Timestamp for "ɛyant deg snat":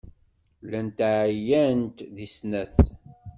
1.21-2.75